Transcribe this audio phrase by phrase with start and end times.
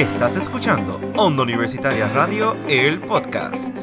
[0.00, 3.78] Estás escuchando Onda Universitaria Radio, el podcast.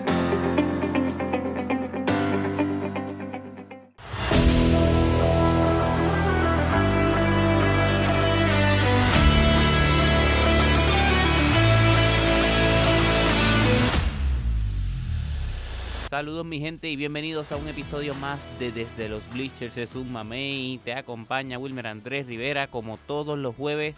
[16.09, 20.11] Saludos mi gente y bienvenidos a un episodio más de Desde los Bleachers es un
[20.11, 20.81] mamey.
[20.83, 23.93] Te acompaña Wilmer Andrés Rivera como todos los jueves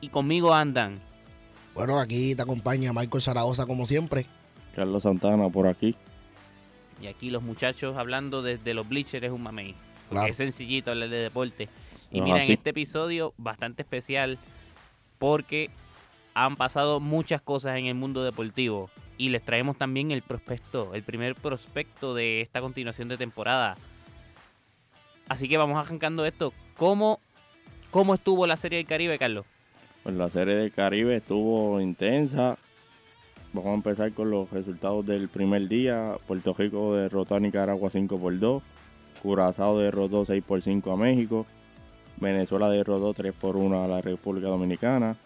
[0.00, 1.11] y conmigo andan.
[1.74, 4.26] Bueno, aquí te acompaña Michael Zaragoza como siempre.
[4.74, 5.94] Carlos Santana por aquí.
[7.00, 9.72] Y aquí los muchachos hablando desde los Bleachers es un mamey.
[10.08, 10.30] Porque Claro.
[10.30, 11.68] es sencillito hablar de deporte.
[12.10, 14.38] Y mira, en este episodio bastante especial
[15.18, 15.70] porque
[16.34, 18.90] han pasado muchas cosas en el mundo deportivo.
[19.16, 23.76] Y les traemos también el prospecto, el primer prospecto de esta continuación de temporada.
[25.28, 26.52] Así que vamos arrancando esto.
[26.76, 27.20] ¿Cómo,
[27.90, 29.46] cómo estuvo la Serie del Caribe, Carlos?
[30.02, 32.58] Pues la serie del Caribe estuvo intensa.
[33.52, 36.16] Vamos a empezar con los resultados del primer día.
[36.26, 38.62] Puerto Rico derrotó a Nicaragua 5 por 2.
[39.22, 41.46] Curazao derrotó 6 por 5 a México.
[42.16, 45.16] Venezuela derrotó 3 por 1 a la República Dominicana.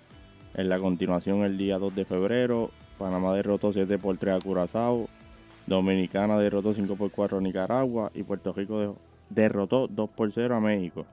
[0.54, 5.08] En la continuación, el día 2 de febrero, Panamá derrotó 7 por 3 a Curazao.
[5.66, 8.10] Dominicana derrotó 5 por 4 a Nicaragua.
[8.14, 8.92] Y Puerto Rico de-
[9.30, 11.06] derrotó 2 por 0 a México.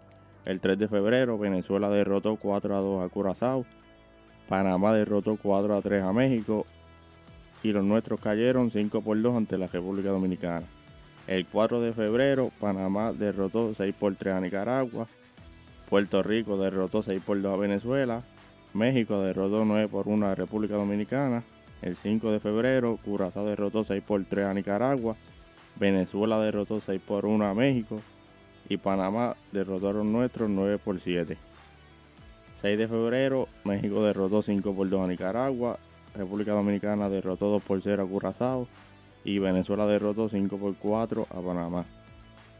[0.45, 3.65] El 3 de febrero, Venezuela derrotó 4 a 2 a Curazao.
[4.49, 6.65] Panamá derrotó 4 a 3 a México.
[7.63, 10.65] Y los nuestros cayeron 5 por 2 ante la República Dominicana.
[11.27, 15.07] El 4 de febrero, Panamá derrotó 6 por 3 a Nicaragua.
[15.89, 18.23] Puerto Rico derrotó 6 por 2 a Venezuela.
[18.73, 21.43] México derrotó 9 por 1 a República Dominicana.
[21.81, 25.15] El 5 de febrero, Curazao derrotó 6 por 3 a Nicaragua.
[25.79, 28.01] Venezuela derrotó 6 por 1 a México
[28.73, 31.37] y Panamá los nuestros 9 por 7.
[32.55, 35.79] 6 de febrero, México derrotó 5 por 2 a Nicaragua,
[36.15, 38.67] República Dominicana derrotó 2 por 0 a Curazao
[39.23, 41.85] y Venezuela derrotó 5 por 4 a Panamá.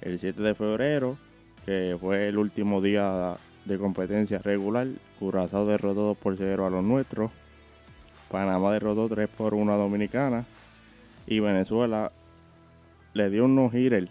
[0.01, 1.18] El 7 de febrero,
[1.66, 4.88] que fue el último día de competencia regular,
[5.19, 7.31] Curazao derrotó 2 por 0 a los nuestros,
[8.30, 10.45] Panamá derrotó 3 por 1 a Dominicana
[11.25, 12.12] y Venezuela
[13.13, 14.09] le dio un no-hitter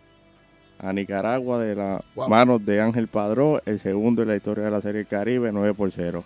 [0.82, 2.28] a Nicaragua de las Wow.
[2.28, 5.74] manos de Ángel Padrón, el segundo en la historia de la Serie del Caribe, 9
[5.74, 6.24] por 0.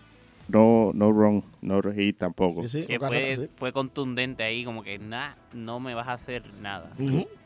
[0.48, 2.62] No, no wrong, no hit tampoco.
[2.62, 6.42] Sí, sí, Que fue, fue contundente ahí, como que nah, no me vas a hacer
[6.60, 6.92] nada.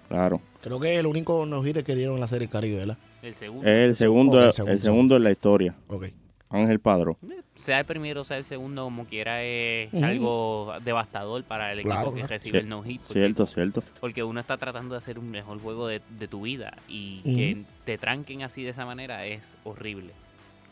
[0.09, 0.41] Claro.
[0.61, 2.99] Creo que es el único no que dieron en la serie Caribe, ¿verdad?
[3.23, 3.69] El segundo.
[3.69, 5.75] Es el segundo, ok, el segundo, segundo en la historia.
[5.89, 6.07] Ok.
[6.51, 7.17] Ángel Padrón.
[7.55, 12.15] sea el primero, sea el segundo, como quiera, es algo devastador para el Claro, equipo
[12.15, 12.31] que claro.
[12.35, 13.01] recibe el no-hit.
[13.01, 13.83] Porque, Cierto, cierto.
[14.01, 17.63] porque uno está tratando de hacer un mejor juego de, de tu vida y que
[17.85, 20.11] te tranquen así de esa manera es horrible.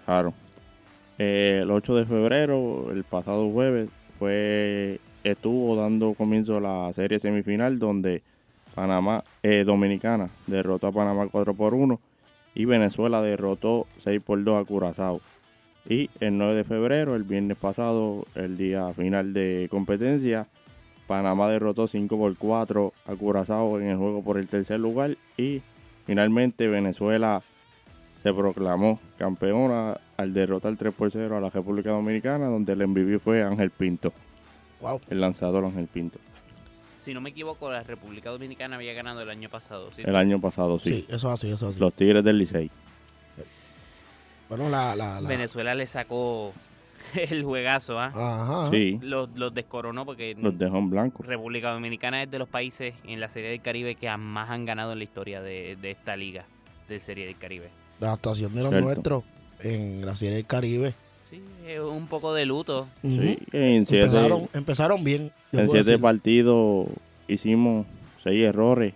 [0.05, 0.35] Claro.
[1.19, 7.19] Eh, el 8 de febrero, el pasado jueves, fue estuvo dando comienzo a la serie
[7.19, 8.23] semifinal donde
[8.75, 12.01] Panamá, eh, Dominicana derrotó a Panamá 4 por 1
[12.55, 15.21] y Venezuela derrotó 6 por 2 a Curazao.
[15.89, 20.47] Y el 9 de febrero, el viernes pasado, el día final de competencia,
[21.07, 25.63] Panamá derrotó 5 por 4 a Curazao en el juego por el tercer lugar y
[26.07, 27.43] finalmente Venezuela
[28.23, 33.19] se proclamó campeona al derrotar 3 por 0 a la República Dominicana, donde el MVP
[33.21, 34.13] fue Ángel Pinto,
[34.83, 35.01] Wow.
[35.09, 36.19] el lanzador Ángel Pinto.
[37.01, 39.91] Si no me equivoco, la República Dominicana había ganado el año pasado.
[39.91, 40.03] ¿sí?
[40.05, 40.91] El año pasado, Sí.
[40.91, 41.07] sí.
[41.09, 41.81] eso es así, eso es así.
[41.81, 42.71] Los Tigres del Licey.
[44.49, 44.95] Bueno, la...
[44.97, 46.53] la, la- Venezuela le sacó
[47.15, 48.13] el juegazo, ¿ah?
[48.15, 48.71] Ajá.
[48.71, 51.23] Sí, Los, los descoronó porque los dejó en blanco.
[51.23, 54.93] República Dominicana es de los países en la Serie del Caribe que más han ganado
[54.93, 56.45] en la historia de, de esta liga
[56.89, 57.69] de Serie del Caribe.
[58.01, 58.85] La actuación de los Cierto.
[58.87, 59.25] nuestros
[59.61, 60.95] en la serie del Caribe.
[61.29, 62.87] Sí, es un poco de luto.
[63.03, 65.33] Sí, en siete, empezaron, empezaron bien.
[65.53, 66.01] en siete decir.
[66.01, 66.87] partidos
[67.27, 67.87] hicimos
[68.23, 68.95] seis errores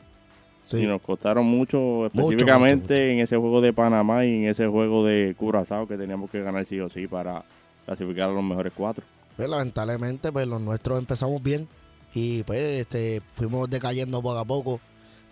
[0.79, 0.85] Sí.
[0.85, 3.13] y nos costaron mucho, Mucho, específicamente mucho, mucho.
[3.13, 6.65] en ese juego de Panamá y en ese juego de Curazao que teníamos que ganar
[6.67, 7.45] sí o sí para
[7.87, 9.05] clasificar a los mejores cuatro.
[9.37, 11.67] Pues, lamentablemente, pues los nuestros empezamos bien
[12.15, 14.81] y pues este, fuimos decayendo poco a poco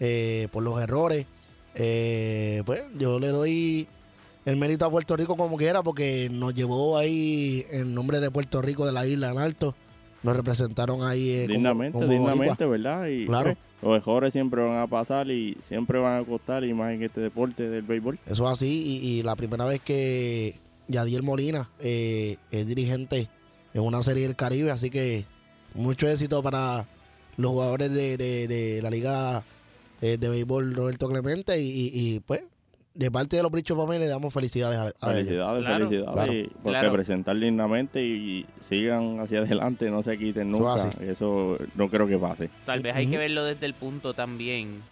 [0.00, 1.26] eh, por los errores.
[1.75, 3.87] Eh, pues yo le doy
[4.44, 8.61] el mérito a Puerto Rico como quiera porque nos llevó ahí en nombre de Puerto
[8.62, 9.75] Rico de la isla en alto.
[10.22, 12.67] Nos representaron ahí eh, dignamente, como dignamente, boricua.
[12.67, 13.06] ¿verdad?
[13.08, 13.44] Y Claro.
[13.55, 17.02] pues, los errores siempre van a pasar y siempre van a costar, y más en
[17.02, 18.19] este deporte del béisbol.
[18.26, 20.56] Eso es así y, y la primera vez que
[20.88, 23.28] Yadiel Molina eh, es dirigente
[23.72, 25.25] en una serie del Caribe, así que
[25.75, 26.87] mucho éxito para
[27.37, 29.44] los jugadores de, de- de la liga
[30.02, 32.43] eh, de béisbol Roberto Clemente y, y- y, pues
[32.93, 35.25] de parte de los Brichos Pamela le damos felicidades a, a ellos.
[35.27, 36.15] Felicidades, Claro, felicidades.
[36.15, 36.93] claro, y porque claro.
[36.93, 40.91] presentar dignamente y sigan hacia adelante, no se quiten nunca.
[41.01, 42.51] Eso no creo que pase.
[42.67, 44.83] Tal vez hay que verlo desde el punto también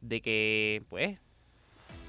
[0.00, 1.18] de que, pues,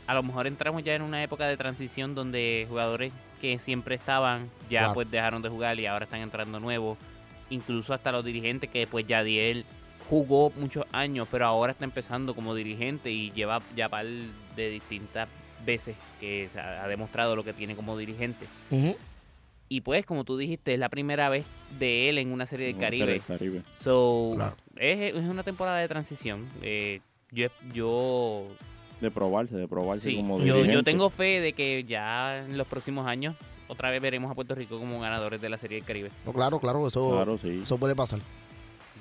[0.08, 4.50] a lo mejor entramos ya en una época de transición donde jugadores que siempre estaban
[4.70, 4.94] ya Claro.
[4.94, 6.98] pues dejaron de jugar y ahora están entrando nuevos.
[7.50, 9.66] Incluso hasta los dirigentes que pues Yadiel
[10.10, 15.30] jugó muchos años, pero ahora está empezando como dirigente y lleva ya par de distintas
[15.66, 18.46] veces que se ha ha demostrado lo que tiene como dirigente.
[19.70, 21.46] Y pues, como tú dijiste, es la primera vez
[21.80, 23.14] de él en una serie del Una serie Caribe.
[23.14, 23.62] del Caribe.
[23.80, 24.56] So, Claro.
[24.76, 26.46] es, es una temporada de transición.
[26.62, 27.00] Eh,
[27.32, 28.48] yo, yo,
[29.00, 30.74] De probarse, de probarse sí, como yo, dirigente.
[30.74, 33.36] yo tengo fe de que ya en los próximos años
[33.70, 36.12] otra vez veremos a Puerto Rico como ganadores de la Serie del Caribe.
[36.26, 37.62] No, claro, claro, eso, Claro, sí.
[37.64, 38.20] eso puede pasar.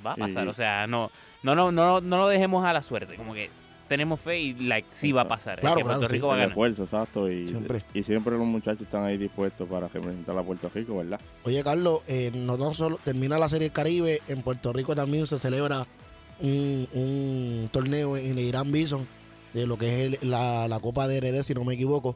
[0.05, 0.21] Va a Sí.
[0.21, 1.11] pasar, o sea, no,
[1.43, 3.17] no, no, no, no lo dejemos a la suerte.
[3.17, 3.51] Como que
[3.89, 5.59] tenemos fe y like, sí va a pasar.
[5.61, 6.17] Claro, que claro, Puerto sí.
[6.17, 6.51] Rico va a El ganar.
[6.53, 7.31] esfuerzo, exacto.
[7.31, 7.85] Y Siempre.
[7.93, 11.21] y siempre los muchachos están ahí dispuestos para representar a Puerto Rico, ¿verdad?
[11.45, 15.39] Oye, Carlos, eh, no tan solo termina la Serie Caribe, en Puerto Rico también se
[15.41, 15.87] celebra
[16.41, 19.07] un, un torneo en el Irán Bison,
[19.53, 22.15] de lo que es el- la, la Copa de RD, si no me equivoco.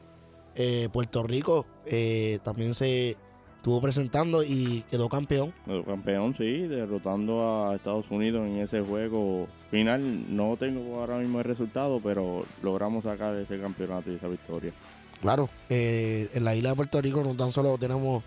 [0.55, 3.17] Eh, Puerto Rico eh, también se
[3.65, 5.51] estuvo presentando y quedó campeón.
[5.65, 10.35] El campeón, sí, derrotando a Estados Unidos en ese juego final.
[10.35, 14.71] No tengo ahora mismo el resultado, pero logramos sacar ese campeonato y esa victoria.
[15.19, 18.23] Claro, eh, en la isla de Puerto Rico no tan solo tenemos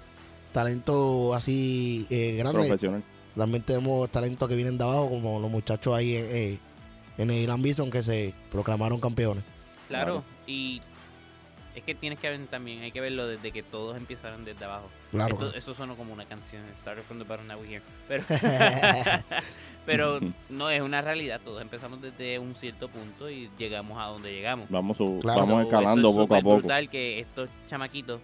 [0.53, 3.05] talento así eh, grande, Profesional.
[3.37, 6.59] también tenemos talentos que vienen de abajo, como los muchachos ahí en, eh,
[7.17, 9.45] en el Irán Bison que se proclamaron campeones.
[9.87, 10.25] Claro, Claro.
[10.49, 10.81] y
[11.79, 14.89] es que tienes que ver también, hay que verlo desde que todos empezaron desde abajo.
[15.11, 15.35] Claro.
[15.35, 17.83] Esto- eso sonó como una canción, Started from the bottom, now we're here.
[18.07, 18.25] Pero,
[19.87, 24.33] pero no, es una realidad, todos empezamos desde un cierto punto y llegamos a donde
[24.33, 24.69] llegamos.
[24.71, 25.41] Vamos, su- Claro.
[25.41, 26.59] vamos escalando eso es poco a poco.
[26.59, 28.21] brutal que estos chamaquitos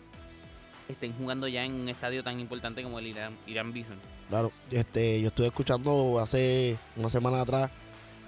[0.88, 3.98] estén jugando ya en un estadio tan importante como el Irán, Irán Bison.
[4.28, 7.70] Claro, este, yo estuve escuchando hace una semana atrás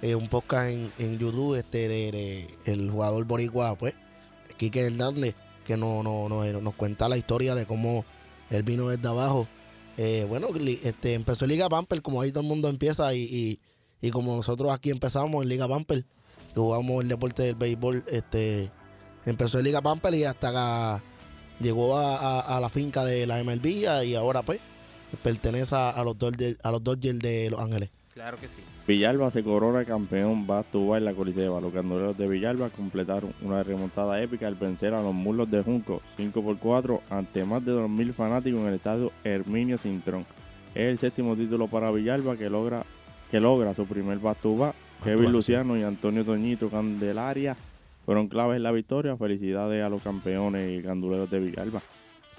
[0.01, 3.93] eh, un podcast en, en YouTube este, de, de el jugador boricua, pues,
[4.57, 8.05] Quique Hernández, que no, no, no- nos cuenta la historia de cómo
[8.49, 9.47] él vino desde abajo.
[9.97, 10.47] Eh, bueno,
[10.83, 13.59] este, empezó en Liga Pamper, como ahí todo el mundo empieza, y,
[14.01, 16.05] y, como nosotros aquí empezamos en Liga Pamper,
[16.55, 18.71] jugamos el deporte del béisbol, este,
[19.25, 21.03] empezó en Liga Pamper y hasta acá
[21.59, 23.65] llegó a, la finca de la MLB
[24.05, 24.59] y ahora pues
[25.23, 27.89] pertenece a, a los Dodgers de Los Ángeles.
[28.17, 28.63] Claro que sí.
[28.87, 31.61] Villalba se corona campeón back en la Coliseba.
[31.61, 36.01] Los ganduleros de Villalba completaron una remontada épica al vencer a los mulos de Junco
[36.15, 40.25] 5 por 4 ante más de 2.000 fanáticos en el estadio Herminio Cintrón.
[40.73, 42.87] Es el séptimo título para Villalba que logra,
[43.29, 44.39] que logra su primer back.
[45.03, 47.55] Kevin Luciano y Antonio Toñito Candelaria
[48.03, 49.15] fueron claves en la victoria.
[49.15, 51.83] Felicidades a los campeones y ganduleros de Villalba.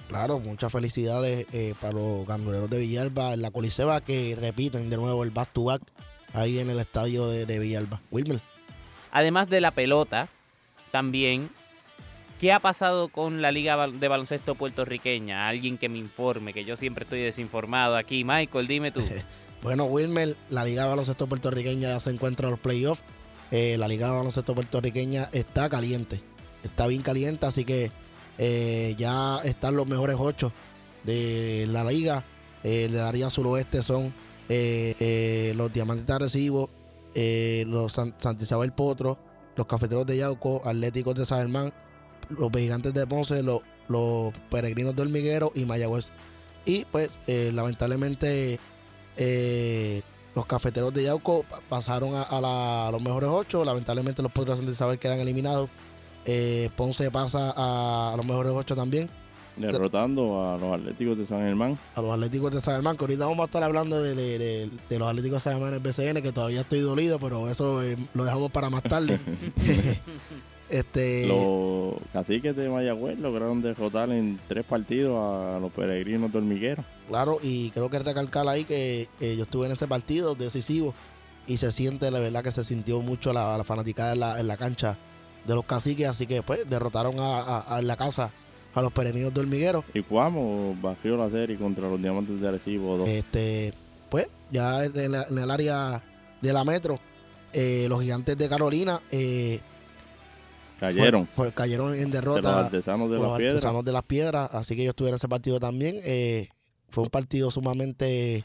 [0.08, 4.96] Claro, muchas felicidades eh, para los ganduleros de Villalba en la Coliseba que repiten de
[4.96, 5.82] nuevo el back to back
[6.32, 8.00] ahí en el estadio de, de Villalba.
[8.10, 8.40] Wilmer.
[9.10, 10.28] Además de la pelota,
[10.90, 11.50] también,
[12.40, 15.46] ¿qué ha pasado con la Liga de Baloncesto Puertorriqueña?
[15.48, 18.24] Alguien que me informe, que yo siempre estoy desinformado aquí.
[18.24, 19.04] Michael, dime tú.
[19.60, 23.02] Bueno, Wilmer, la Liga de Baloncesto Puertorriqueña ya se encuentra en los playoffs.
[23.50, 26.22] Eh, la Liga de Baloncesto Puertorriqueña está caliente.
[26.62, 27.90] Está bien caliente, así que
[28.38, 30.52] eh, ya están los mejores ocho
[31.04, 32.24] de la liga.
[32.64, 34.12] Eh, del área suroeste son
[34.48, 36.70] eh, eh, los Diamantes de Arecibo,
[37.14, 39.18] eh, los San, Santa Isabel Potro,
[39.56, 41.72] los Cafeteros de Yauco, Atléticos de San Germán,
[42.30, 43.60] los Gigantes de Ponce, los,
[44.50, 46.10] Peregrinos de Hormiguero y Mayagüez.
[46.64, 48.58] Y pues lamentablemente
[50.34, 53.64] los cafeteros de Yauco pa- pasaron a, la- los mejores ocho.
[53.64, 55.68] Lamentablemente los potros de Santa Isabel quedan eliminados.
[56.30, 59.08] Eh, Ponce pasa a, a los mejores ocho también.
[59.56, 61.78] Derrotando a los Atléticos de San Germán.
[61.96, 64.70] A los Atléticos de San Germán, que ahorita vamos a estar hablando de, de- de-
[64.90, 67.82] de los Atléticos de San Germán en el BCN, que todavía estoy dolido, pero eso
[67.82, 69.18] eh, lo dejamos para más tarde.
[70.68, 76.84] este, Los caciques de Mayagüez lograron derrotar en tres partidos a los peregrinos de Hormiguero.
[77.08, 80.94] Claro, y creo que recalcar ahí que yo estuve en ese partido decisivo
[81.46, 84.46] y se siente, la verdad que se sintió mucho la, la fanaticada en la, en
[84.46, 84.98] la cancha
[85.48, 88.30] de los caciques, así que pues derrotaron a, a- a- en la casa
[88.74, 89.82] a los peregrinos de hormiguero.
[89.94, 93.08] Y Cuamo bajó la serie contra los Diamantes de Arecibo 2.
[93.08, 93.74] Este,
[94.10, 96.02] pues ya en, la- en el área
[96.40, 97.00] de la metro,
[97.52, 99.60] eh, los gigantes de Carolina eh,
[100.78, 103.54] Cayeron fue- fue- cayeron en de los derrota artesanos de los la piedra.
[103.54, 105.98] artesanos de las piedras, así que estuve en ese partido también.
[106.04, 106.48] Eh,
[106.90, 108.44] fue un partido sumamente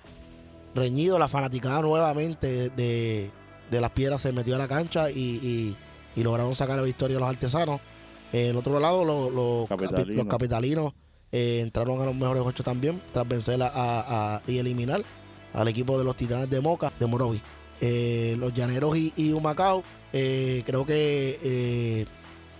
[0.73, 3.31] reñido, la fanaticada nuevamente de, de-
[3.69, 5.77] de las piedras se metió a la cancha y, y-
[6.15, 7.79] y lograron sacar la victoria a los artesanos.
[8.31, 10.15] En el otro lado, los, los, capi- Capitalinos.
[10.15, 10.93] los capitalinos
[11.31, 15.01] eh, entraron a los mejores ocho también, tras vencer a, a- a- y eliminar
[15.53, 17.41] al equipo de los Titanes de Moca, de Morovi.
[17.81, 22.05] Eh, los Llaneros y, y Humacao, eh, creo que eh,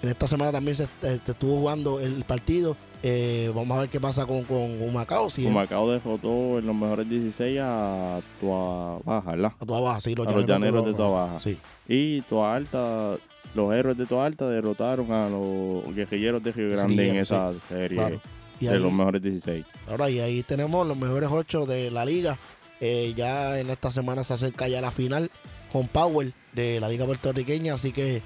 [0.02, 2.76] en esta semana también se, eh, se estuvo jugando el partido.
[3.06, 5.30] Eh, vamos a ver qué pasa con, con Humacao.
[5.30, 9.52] Si Humacao derrotó en los mejores 16 a Tua Baja, ¿verdad?
[9.60, 11.40] a Tua Baja, sí, los a los llaneros de Tua Baja.
[11.40, 11.58] Sí,
[11.88, 13.18] Y Tua Alta,
[13.54, 17.98] los héroes de Tua Alta derrotaron a los guerrilleros de Río Grande en esa serie
[17.98, 18.22] claro.
[18.60, 19.66] Y de ahí, los mejores 16.
[19.88, 22.38] ahora, y ahí tenemos los mejores ocho de la liga.
[22.80, 25.32] Eh, ya en esta semana se acerca ya la final
[25.72, 28.22] con Power de la liga puertorriqueña, así que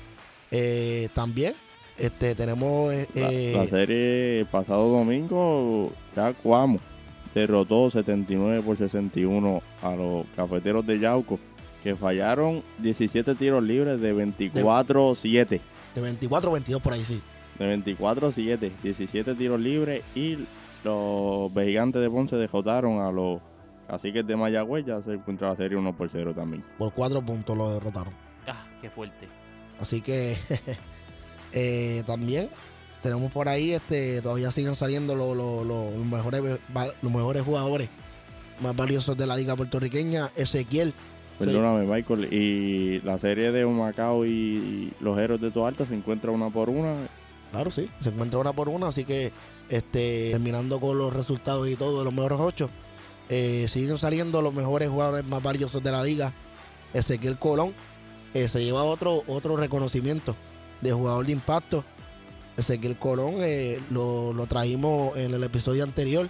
[0.51, 1.53] eh, también
[1.97, 3.07] este tenemos eh,
[3.53, 6.79] La, la serie el pasado domingo, ya Cuamo
[7.33, 11.39] derrotó 79 por 61 a los cafeteros de Yauco,
[11.83, 15.47] que fallaron 17 tiros libres de 24-7.
[15.95, 17.21] de 24-22 por ahí, sí.
[17.59, 20.37] De 24-7, 17 tiros libres y
[20.83, 23.39] los gigantes de Ponce derrotaron a los
[23.87, 24.85] caciques de Mayagüez.
[24.85, 26.63] Ya se encuentra la serie 1 por 0 también.
[26.77, 28.13] Por cuatro puntos lo derrotaron.
[28.47, 29.27] Ah, qué fuerte.
[29.79, 30.37] Así que
[31.53, 32.49] eh, también
[33.01, 36.41] tenemos por ahí, este, todavía siguen saliendo lo- lo- lo- los, mejores,
[37.01, 37.89] los mejores jugadores
[38.61, 40.29] más valiosos de la liga puertorriqueña.
[40.35, 40.93] Ezequiel.
[41.37, 42.33] Perdóname, Michael.
[42.33, 46.69] Y la serie de Humacao y, y los héroes de Toalta se encuentra una por
[46.69, 46.95] una.
[47.51, 47.89] Claro, sí.
[47.99, 49.31] Se encuentra una por una, así que
[49.69, 52.69] este, terminando con los resultados y todo de los mejores ocho,
[53.29, 56.33] eh, siguen saliendo los mejores jugadores más valiosos de la liga.
[56.93, 57.73] Ezequiel Colón
[58.33, 60.35] eh, se lleva otro, otro reconocimiento
[60.81, 61.83] de jugador de impacto.
[62.57, 66.27] Ezequiel Colón eh, lo, lo trajimos en el episodio anterior,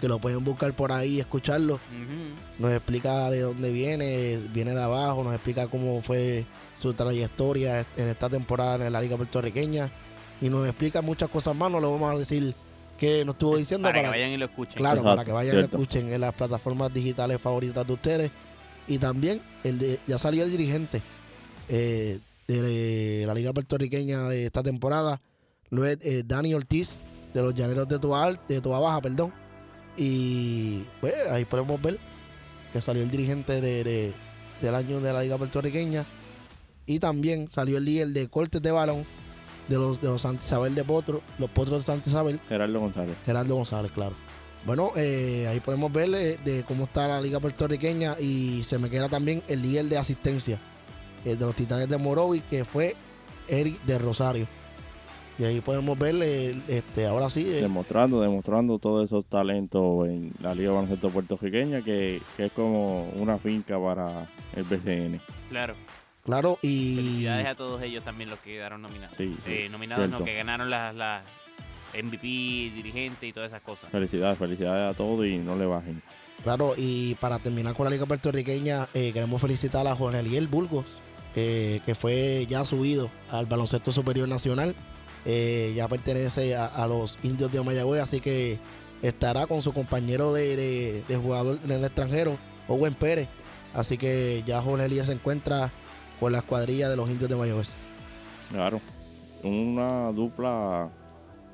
[0.00, 1.80] que lo pueden buscar por ahí y escucharlo.
[2.58, 6.44] Nos explica de dónde viene, viene de abajo, nos explica cómo fue
[6.76, 9.90] su trayectoria en esta temporada en la Liga Puertorriqueña
[10.40, 11.70] y nos explica muchas cosas más.
[11.70, 12.54] No le vamos a decir
[12.98, 14.78] que nos estuvo diciendo Para que vayan y lo escuchen.
[14.78, 15.76] claro, Exacto, para que vayan y cierto.
[15.76, 18.30] escuchen en las plataformas digitales favoritas de ustedes.
[18.88, 21.02] Y también el de, ya salió el dirigente
[21.68, 25.20] eh, de la Liga Puertorriqueña de esta temporada,
[25.70, 26.94] lo eh, Dani Ortiz,
[27.34, 29.32] de los Llaneros de Toa, de Toa Baja, perdón.
[29.96, 31.98] Y pues ahí podemos ver
[32.72, 34.12] que salió el dirigente de, de-
[34.60, 36.04] del año de la Liga Puertorriqueña.
[36.86, 39.04] Y también salió el líder de cortes de balón
[39.68, 43.16] de los de los Santa Isabel de Potro, los Potros de Santa Isabel, Gerardo González.
[43.26, 44.14] Gerardo González, claro.
[44.64, 48.88] Bueno, eh, ahí podemos ver eh, de cómo está la liga puertorriqueña y se me
[48.90, 50.60] queda también el líder de asistencia
[51.24, 52.94] eh, de los Titanes de Morovi, que fue
[53.48, 54.46] Eric de Rosario.
[55.38, 60.32] Y ahí podemos ver, eh, este, ahora sí, eh, Demostrando, demostrando todos esos talentos en
[60.40, 65.20] la Liga de Baloncesto Puertorriqueña, que, que es como una finca para el BCN.
[65.50, 65.74] Claro.
[66.24, 69.14] claro, y Felicidades a todos ellos también los que quedaron nominados.
[69.16, 70.24] Sí, sí, Eh, nominados no, cierto.
[70.24, 71.22] que ganaron las las
[71.94, 72.26] MVP,
[72.74, 73.90] dirigente y todas esas cosas.
[73.90, 76.02] Felicidades, felicidades a todos y no le bajen.
[76.42, 80.86] claro, y para terminar con la liga puertorriqueña, eh, queremos felicitar a Juan Eliel Burgos,
[81.34, 84.74] eh, que fue ya subido al baloncesto superior nacional.
[85.26, 88.58] Eh, ya pertenece a, a los indios de Mayagüez, así que
[89.02, 92.36] estará con su compañero de, de- de jugador en el extranjero,
[92.68, 93.28] Owen Pérez.
[93.74, 95.70] Así que ya Jorge Elías se encuentra
[96.20, 97.74] con la escuadrilla de los indios de Mayagüez.
[98.52, 98.80] Claro.
[99.42, 100.88] Una dupla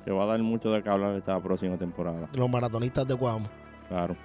[0.05, 2.29] que va a dar mucho de qué hablar esta próxima temporada.
[2.33, 3.47] Los maratonistas de Guamo.
[3.89, 4.15] Claro.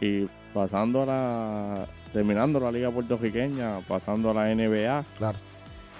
[0.00, 1.88] Y pasando a la.
[2.12, 5.04] Terminando la Liga Puertorriqueña, pasando a la NBA.
[5.18, 5.38] Claro.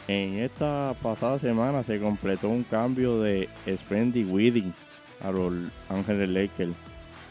[0.07, 4.75] En esta pasada semana se completó un cambio de Spendy Weeding
[5.23, 5.53] a los
[5.89, 6.73] Ángeles Lakers.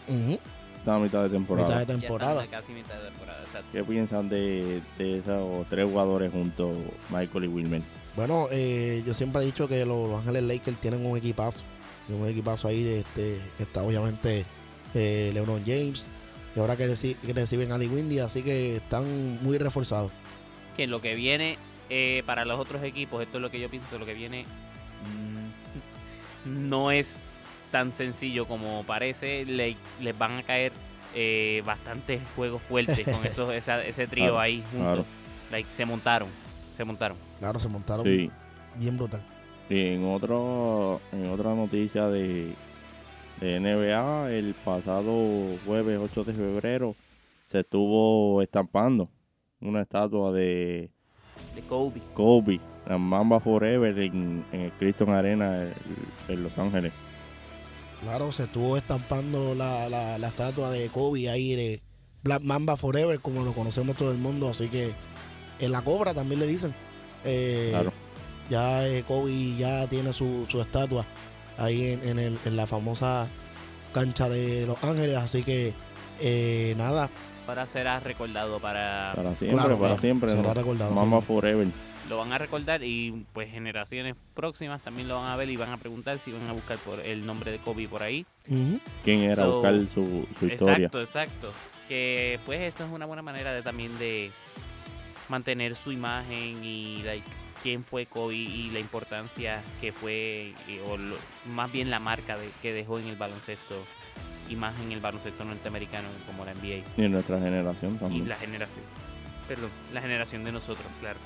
[0.08, 0.40] Ujú.
[0.80, 1.68] Esta mitad de temporada.
[1.68, 2.48] Mitad de temporada.
[2.48, 3.68] casi mitad de temporada, exacto.
[3.72, 6.78] ¿Qué piensan de, de esos tres jugadores juntos,
[7.10, 7.82] Michael y Wilmer?
[8.16, 11.64] Bueno, eh, yo siempre he dicho que los, los Ángeles Lakers tienen un equipazo.
[12.08, 14.46] Tienen un equipazo ahí de este, que está obviamente
[14.94, 16.08] eh, LeBron James.
[16.56, 20.12] Y ahora que, reci- que reciben a Lee Windy, así que están muy reforzados.
[20.76, 21.58] Que lo que viene
[21.90, 24.46] eh, para los otros equipos, esto es lo que yo pienso, lo que viene
[26.46, 27.22] mm, no es
[27.72, 29.46] tan sencillo como parece.
[29.46, 30.72] Le- les van a caer
[31.16, 34.80] eh, bastantes juegos fuertes con esos, esa- ese trío Claro, ahí juntos.
[34.80, 35.06] claro.
[35.52, 36.30] Like, se montaron,
[36.76, 37.18] se montaron.
[37.40, 38.32] Claro, se montaron Sí.
[38.76, 39.24] bien brutal.
[39.70, 42.54] Y en, otro, en otra noticia de,
[43.40, 45.14] de NBA, el pasado
[45.66, 46.96] jueves 8 de febrero
[47.46, 49.10] se estuvo estampando
[49.62, 50.90] una estatua de
[51.56, 52.02] De Kobe.
[52.14, 55.74] Kobe, la Mamba Forever, en, en el Criston Arena en,
[56.28, 56.92] en Los Ángeles.
[58.02, 61.82] Claro, se estuvo estampando la, la, la estatua de Kobe ahí de
[62.24, 64.50] Black Mamba Forever, como lo conocemos todo el mundo.
[64.50, 64.94] Así que
[65.60, 66.74] en la cobra también le dicen.
[67.24, 67.94] Eh, Claro.
[68.50, 71.06] Ya eh, Kobe ya tiene su, su estatua
[71.58, 73.28] ahí en, en, el- en la famosa
[73.94, 75.16] cancha de Los Ángeles.
[75.16, 75.74] Así que
[76.20, 77.10] eh, nada,
[77.48, 79.12] Ahora será recordado para...
[79.16, 79.98] Para siempre, Claro, para claro.
[80.02, 80.32] siempre.
[80.32, 80.54] será ¿no?
[80.54, 80.92] recordado.
[80.92, 81.26] Mama sí.
[81.28, 81.68] Forever.
[82.10, 85.72] Lo van a recordar y pues generaciones próximas también lo van a ver y van
[85.72, 88.26] a preguntar si van a buscar por el nombre de Kobe por ahí.
[89.04, 89.36] ¿Quién era?
[89.36, 90.76] So, buscar su, su historia.
[90.88, 91.54] Exacto, exacto.
[91.88, 94.32] Que pues eso es una buena manera de también de
[95.30, 97.26] mantener su imagen y like,
[97.62, 101.16] quién fue Kobe y la importancia que fue, y- o lo-
[101.54, 103.76] más bien la marca de- que dejó en el baloncesto
[104.50, 108.30] y más en el baloncesto norteamericano como la NBA Y en nuestra generación y también.
[108.30, 108.84] la generación,
[109.48, 111.20] perdón, la generación de nosotros, claro.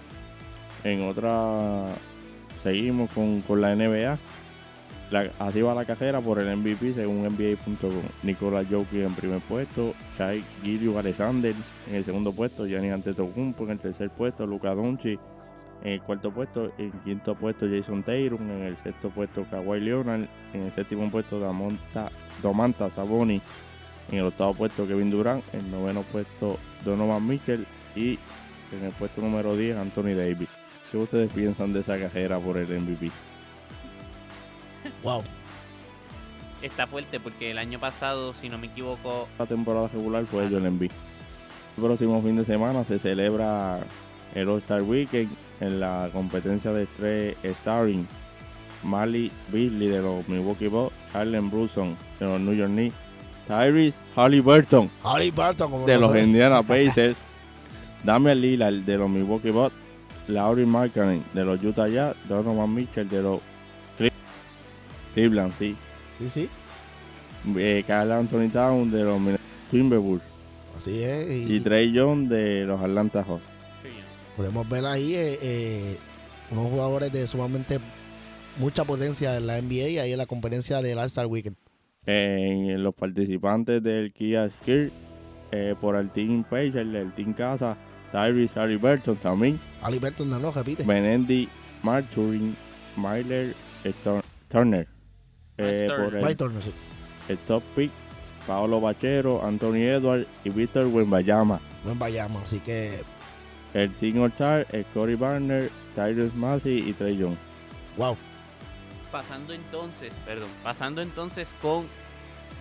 [0.84, 1.86] En otra,
[2.62, 4.18] seguimos con, con la NBA.
[5.10, 7.92] La- así va la cajera por el MVP según NBA.com.
[8.24, 11.56] Nicolás Jokic en primer puesto, Chai Gillius Alexander
[11.88, 15.20] en el segundo puesto, Giannis Antetokounmpo en el tercer puesto, Luka Doncic
[15.84, 19.80] en el cuarto puesto, en el quinto puesto Jason Tatum, en el sexto puesto Kawhi
[19.80, 23.42] Leonard, en el séptimo puesto Damonta, Domantas Saboni,
[24.12, 27.66] en el octavo puesto Kevin Durant, en el noveno puesto Donovan Mitchell
[27.96, 28.18] y
[28.72, 30.50] en el puesto número 10 Anthony Davis.
[30.92, 33.12] ¿Qué ustedes piensan de esa cajera por el MVP?
[35.04, 35.24] Wow.
[36.62, 40.48] Está fuerte porque el año pasado, si no me equivoco, La temporada regular fue Ah.
[40.50, 40.92] Joel Embiid.
[41.78, 43.80] El próximo fin de semana se celebra
[44.34, 48.08] el All-Star Weekend en la competencia de estrés Starring.
[48.84, 52.96] Mali Beasley de los Milwaukee Bucks, Harlem Brunson de los New York Knicks,
[53.48, 54.90] Tyrese Halliburton
[55.70, 56.16] como de los.
[56.16, 57.16] Indiana Pacers,
[58.04, 59.74] Damian Lillard de los Milwaukee Bucks,
[60.28, 63.40] Laurie Markkanen de los Utah Jazz, Donovan Mitchell de los
[63.98, 64.12] Cle-
[65.16, 65.76] Cleveland, sí,
[66.20, 66.50] Sí, sí.
[67.58, 69.20] eh, Carl Anthony Towns de los
[69.72, 70.26] Timberwolves
[70.78, 71.28] Así es.
[71.50, 73.44] Y, y Trey Young de los Atlanta Hawks.
[74.38, 75.98] Podemos ver ahí eh, eh,
[76.52, 77.80] unos jugadores de sumamente
[78.58, 81.58] mucha potencia en la NBA y ahí en la competencia del All-Star Weekend.
[82.06, 84.92] En los participantes del Kia Skill
[85.52, 87.76] eh, por el Team Pacers, el Team Casa,
[88.12, 90.84] Tyrese Halliburton también, Ali Burton no, no, repite.
[90.84, 91.50] Benendi
[91.84, 92.56] Marturin,
[92.96, 94.88] Myler Stor- Turner.
[95.58, 96.72] Eh, por el, Turner, sí.
[97.30, 97.92] el top pick,
[98.46, 101.60] Paolo Bachero, Anthony Edwards y Víctor Wembayama.
[101.84, 103.02] Buen Bayama, así que,
[103.78, 107.36] El Team All-Star, Scotty Barner, Tyrese Massey y Trey Young.
[107.96, 108.18] wow.
[109.12, 111.86] Pasando entonces, perdón, pasando entonces con,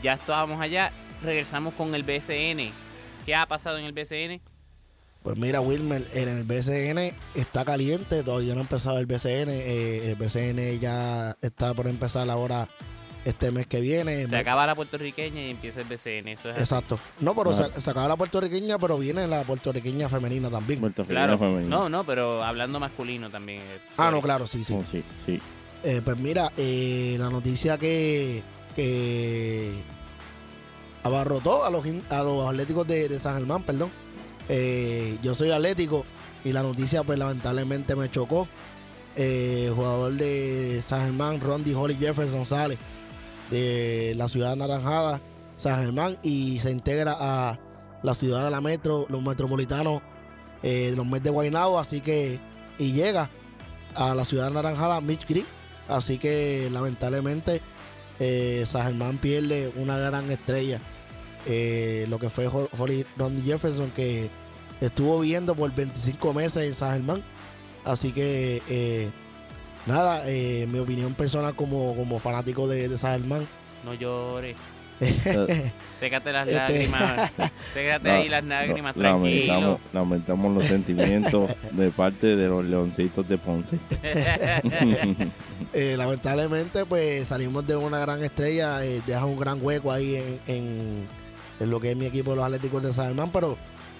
[0.03, 2.71] ya estábamos allá, regresamos con el BCN.
[3.25, 4.43] ¿Qué ha pasado en el BCN?
[5.23, 9.49] Pues mira, Wilmer, en el BCN está caliente, todavía no ha empezado el BCN.
[9.49, 12.69] eh, el BCN ya está por empezar ahora
[13.27, 14.27] este mes que viene.
[14.29, 16.61] Se acaba la puertorriqueña y empieza el BCN, eso es así.
[16.63, 16.99] Exacto.
[17.21, 17.73] No, pero Claro.
[17.75, 20.81] se, se acaba la puertorriqueña, pero viene la puertorriqueña femenina también.
[20.81, 23.61] Puertorriqueño Claro, no, no, pero hablando masculino también.
[23.63, 24.73] eh, ah, no, claro, sí, sí.
[24.75, 25.41] Oh, sí, sí.
[25.85, 28.43] Eh, pues mira, eh, la noticia que,
[28.77, 29.83] que
[31.03, 33.91] abarrotó a los, a los atléticos de, de San Germán, perdón.
[34.49, 36.07] Eh, yo soy atlético
[36.45, 38.49] y la noticia pues lamentablemente me chocó.
[39.17, 42.77] Eh, jugador de San Germán, Rondy Holly Jefferson sale
[43.51, 45.21] de la ciudad anaranjada,
[45.57, 47.59] San Germán, y se integra a
[48.03, 50.03] la ciudad de la metro, los metropolitanos,
[50.63, 52.39] eh, los Mets de Guaynabo, así que,
[52.79, 53.31] y llega
[53.95, 55.47] a la ciudad anaranjada Mitch Creek.
[55.89, 57.63] Así que lamentablemente
[58.19, 60.81] eh, San Germán pierde una gran estrella.
[61.47, 64.29] Eh, lo que fue Ho- Holly Rondy Jefferson que
[64.81, 67.23] estuvo viviendo por 25 meses en San Germán.
[67.85, 69.11] Así que eh,
[69.87, 72.97] nada, eh, mi opinión personal como, como fanático de, de.
[73.85, 74.57] No llores,
[76.01, 77.33] sécate las Este- lágrimas,
[77.75, 79.47] sécate no, ahí las lágrimas, no, tranquilo.
[79.47, 83.79] lamentamos, lamentamos los sentimientos de parte de los leoncitos de Ponce.
[85.73, 90.41] Eh, lamentablemente pues salimos de una gran estrella, eh, deja un gran hueco ahí en,
[90.47, 91.07] en-
[91.61, 93.57] en lo que es mi equipo de los Atléticos de San Germán, pero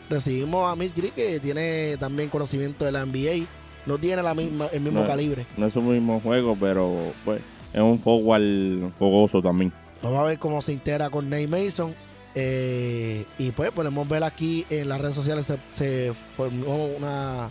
[0.09, 3.47] recibimos a Mitch Creek que tiene también conocimiento de la NBA,
[3.87, 5.07] no tiene la misma, el mismo No.
[5.07, 5.47] calibre.
[5.57, 7.41] no es un mismo juego, pero pues
[7.73, 9.73] es un forward fogoso también.
[10.03, 11.95] Vamos a ver cómo se integra con Nate Mason.
[12.35, 17.51] eh, y pues podemos ver aquí en las redes sociales se, se formó una Un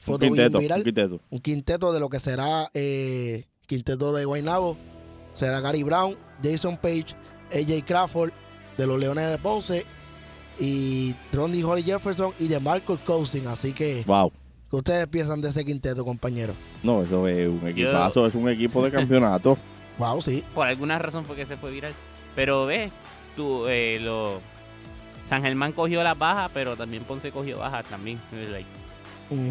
[0.00, 0.78] foto bien quinteto, viral.
[0.78, 1.20] un quinteto.
[1.30, 4.76] un quinteto de lo que será eh, quinteto de Guaynabo.
[5.34, 7.06] Será Gary Brown, Jason Page,
[7.52, 8.30] AJ Crawford
[8.78, 9.84] de los Leones de Ponce
[10.58, 13.46] y Ronnie Holly Jefferson y de Marcus Cousin.
[13.48, 14.32] Así que, Wow.
[14.70, 16.56] ¿Qué ustedes piensan de ese quinteto, compañeros?
[16.82, 19.58] No, eso es un equipazo, es un equipo de campeonato.
[19.98, 20.42] Wow, sí.
[20.54, 21.92] Por alguna razón fue que se fue viral.
[22.34, 22.90] Pero ves,
[23.36, 24.40] tú, eh, lo...
[25.26, 28.18] San Germán cogió las bajas, pero también Ponce cogió bajas también.
[28.32, 28.66] Like,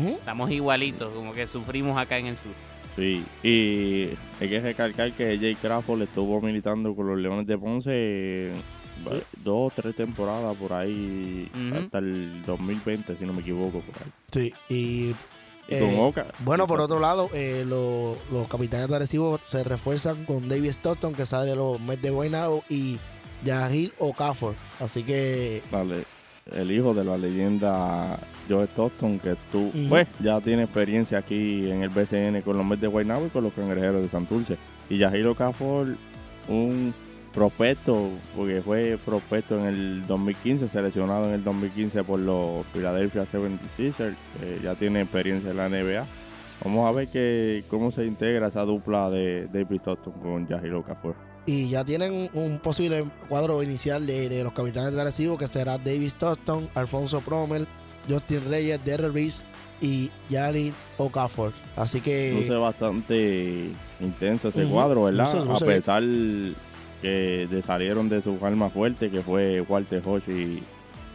[0.10, 2.52] estamos igualitos, como que sufrimos acá en el sur.
[2.96, 4.10] Sí, y
[4.42, 8.52] hay que recalcar que Jay Crawford estuvo militando con los Leones de Ponce
[9.08, 11.78] va- dos o tres temporadas por ahí, Ujú.
[11.80, 14.12] hasta el 2020, si no me equivoco, por ahí.
[14.32, 15.16] Sí, y
[15.72, 16.26] Y Eh, con Oca.
[16.40, 21.14] bueno, por otro lado, eh, lo- los capitanes de Arecibo se refuerzan con David Stockton,
[21.14, 22.98] que sale de los Mets de Guaynabo, y
[23.44, 24.56] Yahil Okafor.
[24.80, 26.06] Así que Vale,
[26.52, 31.84] el hijo de la leyenda Joe Stockton, que tú, pues, ya tiene experiencia aquí en
[31.84, 34.58] el BCN con los Mets de Guaynabo y con los Cangrejeros de Santurce.
[34.90, 35.96] Y Yahiro Cafor,
[36.48, 36.96] un
[37.34, 44.16] prospecto, porque fue prospecto en el 2015, seleccionado en el 2015 por los Philadelphia 76ers,
[44.40, 46.06] que ya tiene experiencia en la NBA.
[46.64, 51.16] Vamos a ver que, cómo se integra esa dupla de David Stockton con Yahiro Cafor.
[51.46, 55.78] y ya tienen un posible cuadro inicial de, de los capitanes de Arecibo, que será
[55.78, 57.66] David Stockton, Alfonso Promel,
[58.10, 59.44] Justin Reyes, Derrick Reese
[59.82, 61.54] y Yalin Okafor.
[61.78, 63.70] Así que luce bastante
[64.02, 65.34] intenso ese cuadro, ¿verdad?
[65.34, 66.04] Luce- luce a pesar
[67.02, 70.64] que de- salieron de sus armas fuertes, que fue Walter Hodge y,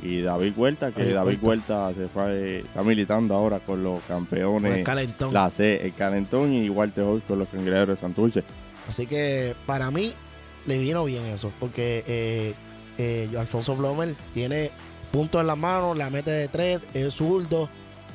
[0.02, 4.16] y David Huerta, que David David Huerta se fue, está militando ahora con los con
[4.16, 5.32] el campeones, calentón.
[5.32, 8.42] la C, el Calentón, y Walter Hodge con los cangrejeros de Santurce.
[8.88, 10.12] Así que para mí
[10.66, 12.54] le vino bien eso, porque eh,
[12.98, 14.70] eh, Alfonso Blomer tiene
[15.12, 17.68] puntos en la mano, la mete de tres, es zurdo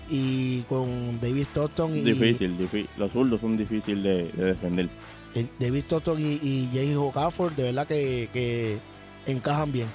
[0.10, 2.89] y con David Stockton y Difícil, difícil.
[2.97, 4.89] Los zurdos son difíciles de, de defender.
[5.36, 8.80] Eh, David Stockton y, y Okafor de verdad que, que
[9.26, 9.88] encajan bien.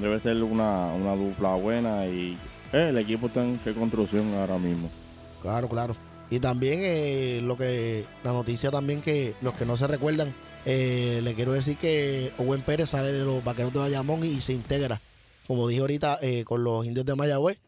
[0.00, 2.36] Debe ser una, una dupla buena y
[2.72, 4.90] eh, el equipo está en reconstrucción ahora mismo.
[5.42, 5.96] Claro, claro.
[6.30, 10.32] Y también eh, lo que la noticia también que los que no se recuerdan,
[10.64, 14.52] eh, le quiero decir que Owen Pérez sale de los Vaqueros de Bayamón y se
[14.52, 15.00] integra,
[15.46, 17.58] como dije ahorita, con los indios de Mayagüez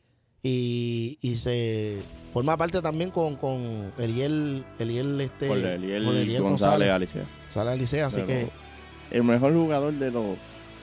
[0.42, 2.01] y, y se
[2.33, 7.25] forma parte también con, con Eliel, Eliel, este, Eliel con Eliel González Alicia.
[7.53, 8.49] sale al liceo, así Pero que
[9.11, 10.25] El mejor jugador de los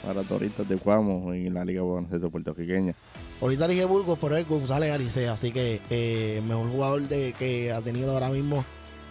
[0.06, 2.94] maratonistas de Cuamo en la Liga Baloncesto Puertorriqueña.
[3.42, 7.72] ahorita dije Burgos, pero es González Alicea, así que eh, el mejor jugador de, que
[7.72, 8.64] ha tenido ahora mismo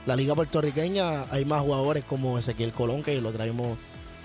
[0.07, 1.24] la liga puertorriqueña.
[1.31, 3.77] Hay más jugadores como Ezequiel Colón, que lo traímos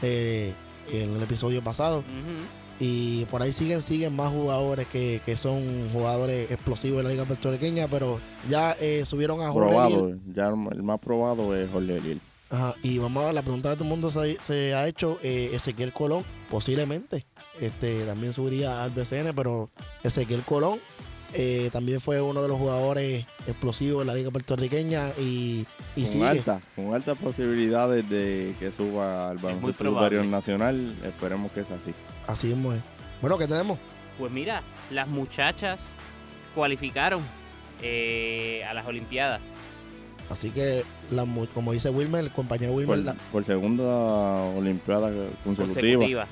[0.02, 0.54] eh,
[0.92, 2.00] en el episodio pasado.
[2.00, 2.63] Ujú.
[2.80, 7.26] Y por ahí siguen, siguen más jugadores que, que son jugadores explosivos en la liga
[7.26, 12.22] puertorriqueña, pero ya eh, subieron a Jorge Probado, ya el más probado es Jorge Eliel.
[12.50, 15.18] Ajá, y vamos a ver, la pregunta de todo el mundo se, se ha hecho,
[15.24, 17.26] eh, Ezequiel Colón, posiblemente,
[17.60, 19.70] este también subiría al BCN, pero
[20.04, 20.80] Ezequiel Colón
[21.34, 26.12] eh, también fue uno de los jugadores explosivos en la liga puertorriqueña y, y con
[26.12, 26.28] sigue.
[26.28, 30.96] alta, con altas posibilidades de que suba al baloncesto superior nacional.
[31.04, 31.92] Esperemos que es así.
[32.28, 32.82] Así mismo es.
[33.22, 33.80] Bueno, ¿qué tenemos?
[34.18, 35.94] Pues mira, las muchachas
[36.56, 37.22] cualificaron
[37.82, 39.42] eh, a las Olimpiadas.
[40.30, 45.12] Así que, la mu- como dice Wilmer, el compañero Wilmer, Por, la, por segunda Olimpiada
[45.44, 45.76] consecutiva.
[46.00, 46.28] consecutivas.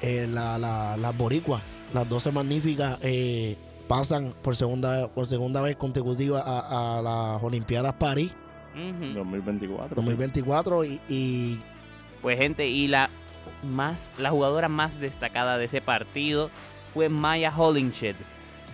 [0.00, 1.62] eh, la, la- las boricuas,
[1.94, 3.56] las 12 magníficas, eh,
[3.86, 8.34] pasan por segunda, por segunda vez consecutiva a, a las Olimpiadas París
[8.74, 9.12] Ujú.
[9.14, 9.94] 2024.
[9.94, 11.60] 2024 y, y
[12.22, 13.08] Pues gente, y la
[13.62, 16.50] más la jugadora más destacada de ese partido
[16.94, 18.16] fue Maya Hollingshed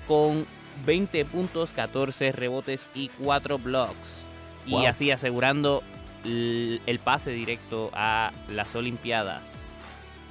[0.07, 0.47] con
[0.87, 4.27] 20 puntos, 14 rebotes y 4 blocks.
[4.67, 4.87] Y Wow.
[4.87, 5.83] así asegurando
[6.25, 9.65] el pase directo a las Olimpiadas.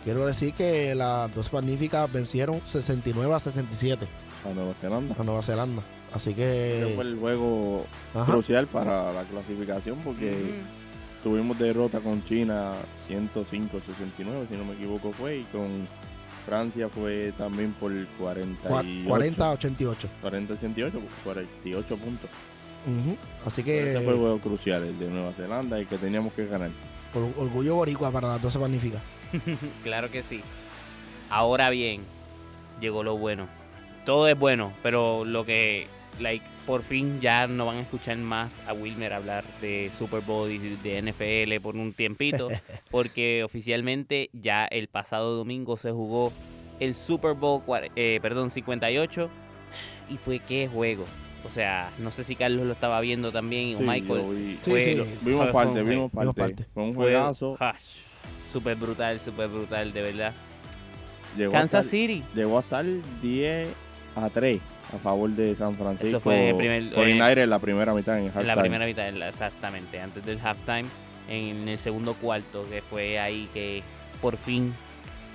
[0.03, 4.07] quiero decir que las dos magníficas vencieron 69 a 67
[4.45, 5.15] A Nueva Zelanda.
[5.19, 5.81] a Nueva Zelanda.
[6.13, 10.61] Así Ese fue que el juego ajá, crucial para la clasificación porque.
[11.27, 12.71] Tuvimos derrota con China
[13.09, 15.85] 105-69, si no me equivoco fue, y con
[16.45, 19.07] Francia fue también por 48.
[19.09, 20.07] 40 a 88.
[20.23, 20.91] 40-88,
[21.25, 22.29] 48 puntos.
[23.45, 26.45] Así Ese fue el que juego crucial, el de Nueva Zelanda, y que teníamos que
[26.47, 26.69] ganar.
[27.13, 29.01] or- orgullo boricua para las 12 magníficas.
[29.83, 30.39] Claro que sí.
[31.29, 32.03] Ahora bien,
[32.79, 33.47] llegó lo bueno.
[34.05, 35.87] Todo es bueno, pero lo que,
[36.19, 40.49] like, por fin ya no van a escuchar más a Wilmer hablar de Super Bowl
[40.51, 42.47] y de NFL por un tiempito,
[42.91, 46.31] porque oficialmente ya el pasado domingo se jugó
[46.79, 47.61] el Super Bowl,
[47.95, 49.29] eh, perdón, 58
[50.09, 51.05] y fue qué juego.
[51.45, 54.19] O sea, no sé si Carlos lo estaba viendo también o Sí, Michael.
[54.21, 54.95] yo vi- Sí, fue- sí.
[54.95, 56.65] lo- vimos parte, vimos vimos parte.
[56.73, 57.57] Fue un juegazo.
[58.49, 60.33] Súper brutal, súper brutal, de verdad.
[61.37, 62.23] Llegó Kansas estar- City.
[62.33, 62.85] llegó a estar
[63.21, 63.67] 10
[64.15, 64.59] a 3
[64.93, 66.19] a favor de San Francisco.
[66.19, 68.39] fue en el primer- Por en- aire en la primera mitad, en el En la
[68.53, 68.61] halftime.
[68.61, 70.85] primera mitad, exactamente, antes del halftime,
[71.29, 73.83] en el segundo cuarto, que fue ahí que
[74.21, 74.73] por fin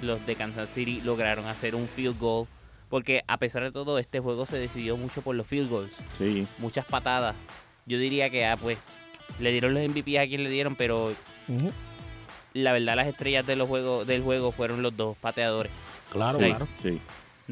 [0.01, 2.47] los de Kansas City lograron hacer un field goal.
[2.89, 6.47] Porque a pesar de todo, este juego se decidió mucho por los field goals, Sí,
[6.59, 7.35] muchas patadas.
[7.87, 8.79] Yo diría que, ah, pues,
[9.39, 11.13] Le dieron los MVP a quien le dieron, pero
[12.55, 15.73] la verdad las estrellas de los juegos, del juego fueron los dos pateadores.
[16.11, 16.45] Claro, Sí.
[16.45, 16.69] claro.
[16.83, 17.01] Sí.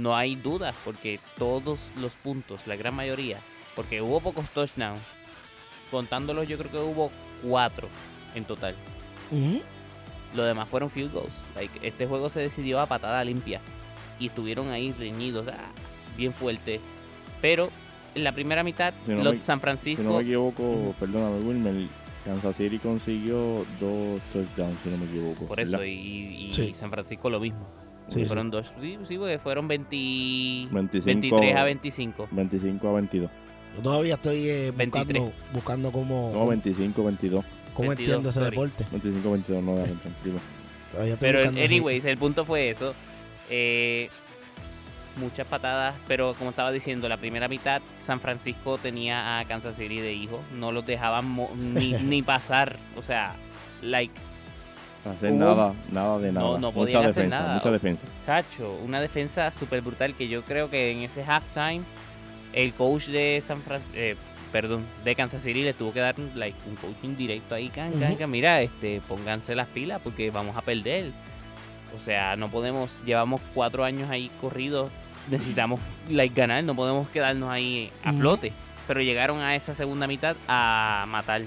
[0.00, 3.38] No hay dudas porque todos los puntos, la gran mayoría,
[3.76, 5.02] porque hubo pocos touchdowns,
[5.90, 7.10] contándolos yo creo que hubo
[7.42, 7.88] cuatro
[8.34, 8.74] en total.
[9.30, 9.60] Ujú.
[10.34, 11.42] Lo demás fueron field goals.
[11.54, 13.60] Like, este juego se decidió a patada limpia
[14.18, 15.70] y estuvieron ahí reñidos, ah,
[16.16, 16.80] bien fuerte.
[17.42, 17.68] Pero
[18.14, 21.40] en la primera mitad, Si no los me- San Si Francisco, no me equivoco, perdóname,
[21.44, 21.88] Wilmer,
[22.24, 25.46] Kansas City consiguió dos touchdowns, si no me equivoco.
[25.46, 26.72] por eso, y, y Sí.
[26.72, 27.66] San Francisco lo mismo.
[28.12, 28.26] Sí, sí.
[28.26, 29.96] fueron dos, sí, sí, porque fueron 20,
[30.70, 32.28] 25, 23 a 25.
[32.30, 33.30] 25 a 22.
[33.76, 35.22] Yo todavía estoy eh, 23.
[35.22, 37.44] buscando, buscando cómo, No, 25 22.
[37.74, 38.50] cómo 22, entiendo ese sorry.
[38.50, 38.84] deporte.
[38.90, 40.38] 25 22, no, tranquilo.
[41.20, 42.94] Pero anyways, el punto fue eso.
[43.48, 44.08] Eh,
[45.16, 50.00] muchas patadas, pero como estaba diciendo, la primera mitad San Francisco tenía a Kansas City
[50.00, 53.34] de hijo, no los dejaban mo- ni, ni pasar, o sea,
[53.82, 54.14] like,
[55.04, 56.58] Hacer Hubo- nada, nada de No, nada.
[56.60, 57.54] no mucha podían hacer defensa, nada.
[57.54, 58.06] mucha defensa.
[58.24, 61.82] Sacho, una defensa súper brutal que yo creo que en ese halftime
[62.52, 64.20] el coach de San Francisco,
[64.52, 67.92] perdón, de Kansas City le tuvo que dar un, like, un coaching directo ahí, can,
[67.98, 71.12] can, can, mira, este, pónganse las pilas porque vamos a perder.
[71.96, 74.90] O sea, no podemos, llevamos cuatro años ahí corridos,
[75.30, 78.52] necesitamos like, ganar, no podemos quedarnos ahí a flote.
[78.86, 81.42] Pero llegaron a esa segunda mitad a matar.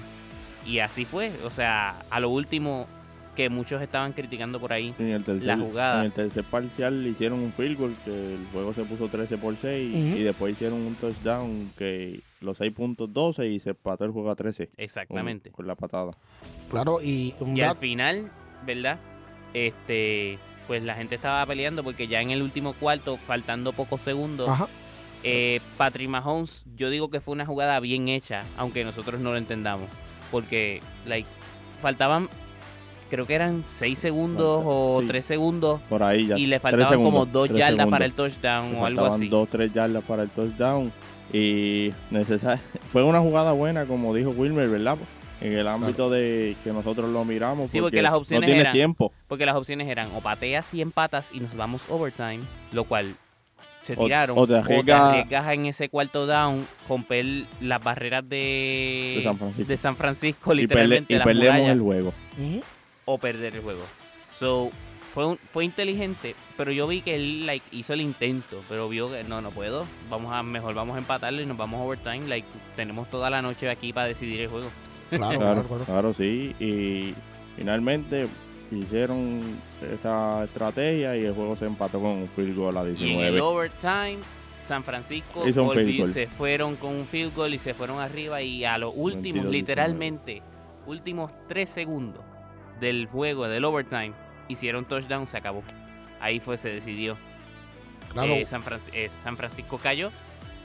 [0.66, 2.86] Y así fue, o sea, a lo último
[3.34, 4.94] que muchos estaban criticando por ahí.
[4.98, 6.00] En el tercer, La jugada.
[6.00, 9.56] En el tercer parcial hicieron un field goal que el juego se puso 13 por
[9.56, 10.16] 6 Ujú.
[10.18, 14.30] y después hicieron un touchdown que los 6 puntos 12 y se empató el juego
[14.30, 15.50] a 13 con, Exactamente.
[15.50, 16.12] con la patada.
[16.70, 18.30] Claro, y un Y al final,
[18.64, 18.98] ¿verdad?
[19.52, 24.48] Este, pues la gente estaba peleando porque ya en el último cuarto, faltando pocos segundos,
[24.48, 24.68] Ajá.
[25.22, 29.36] eh, Patrick Mahomes, yo digo que fue una jugada bien hecha, aunque nosotros no lo
[29.38, 29.88] entendamos,
[30.30, 31.28] porque, like,
[31.80, 32.28] faltaban,
[33.10, 35.06] creo que eran 6 segundos o Sí.
[35.08, 36.38] 3 segundos Por ahí ya.
[36.38, 37.90] y le faltaban segundos, como 2 tres yardas segundos.
[37.90, 39.28] para el touchdown Le o algo así.
[39.28, 40.92] 2, 3 yardas para el touchdown.
[41.32, 42.58] Y necesar...
[42.92, 44.98] fue una jugada buena, como dijo Wilmer, ¿verdad?
[45.40, 47.70] En el ámbito de que nosotros lo miramos.
[47.70, 49.12] Sí, porque las opciones no tiene eran- tiempo.
[49.28, 52.40] Porque las opciones eran o pateas y empatas y nos vamos overtime,
[52.72, 53.14] lo cual
[53.82, 54.38] se O- tiraron.
[54.38, 57.26] o te arriesgas- arriesgas en ese cuarto down, romper
[57.60, 59.68] las barreras de, De San Francisco.
[59.68, 62.12] de San Francisco, Y, literalmente, y las perdemos murallas, el juego.
[62.38, 62.60] Ujú.
[63.04, 63.82] O perder el juego.
[64.32, 64.70] So,
[65.12, 69.10] fue, un- fue inteligente, pero yo vi que él like, hizo el intento, pero vio
[69.10, 69.86] que no, no puedo.
[70.10, 72.26] Vamos a, mejor vamos a empatarlo y nos vamos a overtime.
[72.26, 74.68] Like, tenemos toda la noche aquí para decidir el juego.
[75.10, 76.14] Claro, Claro, claro, claro.
[76.14, 76.54] sí.
[76.58, 77.14] Y
[77.56, 78.26] finalmente
[78.72, 79.40] hicieron
[79.92, 82.96] esa estrategia y el juego se empató con un field goal a Y en el
[82.96, 83.40] 19.
[83.40, 84.18] overtime,
[84.64, 86.12] San Francisco Hizo un field volvió- goal.
[86.12, 89.50] se fueron con un field goal y se fueron arriba y a los últimos, 22-19.
[89.50, 90.42] literalmente,
[90.86, 92.24] últimos tres segundos
[92.80, 94.12] del juego, del overtime,
[94.48, 95.62] hicieron touchdown, se acabó.
[96.20, 97.16] Ahí fue, se decidió.
[98.12, 100.10] Claro, Eh, San, Fran- eh, San Francisco cayó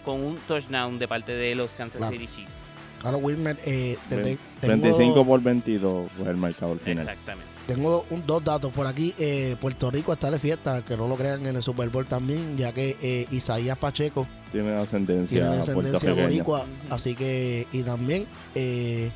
[0.06, 2.14] con un touchdown de parte de los Kansas Claro.
[2.14, 2.64] City Chiefs.
[3.02, 3.58] claro, Wilmer.
[3.66, 7.00] Eh, desde- Ve- tengo, 25 por 22 fue el marcador final.
[7.08, 7.50] Exactamente.
[7.68, 9.14] tengo un- dos datos por aquí.
[9.20, 12.58] Eh, Puerto Rico está de fiesta, que no lo crean en el Super Bowl también,
[12.58, 16.24] ya que eh, Isaías Pacheco Tiene ascendencia, tiene puertorriqueña.
[16.24, 19.12] boricua, así que y también eh,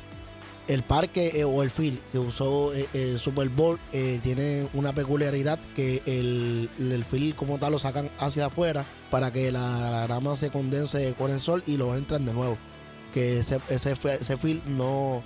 [0.68, 4.92] el parque eh, o el field que usó eh, el Super Bowl eh, tiene una
[4.94, 10.06] peculiaridad que el, el field como tal lo sacan hacia afuera para que la, la
[10.06, 12.56] grama se condense con el sol y lo entran de nuevo
[13.12, 15.22] que ese, ese, ese field no